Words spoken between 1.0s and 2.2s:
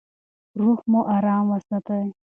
ارام وساتئ.